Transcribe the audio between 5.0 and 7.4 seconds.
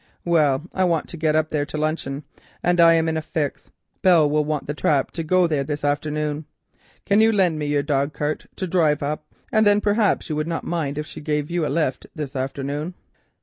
to go there this afternoon. Can you